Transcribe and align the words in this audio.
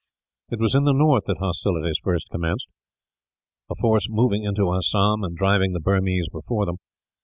It 0.49 0.59
was 0.59 0.73
in 0.73 0.85
the 0.85 0.93
north 0.95 1.25
that 1.27 1.37
hostilities 1.37 1.99
first 2.03 2.27
commenced, 2.31 2.65
a 3.69 3.75
force 3.75 4.07
moving 4.09 4.43
into 4.45 4.73
Assam 4.73 5.23
and 5.23 5.37
driving 5.37 5.73
the 5.73 5.79
Burmese 5.79 6.27
before 6.31 6.65
them. 6.65 6.77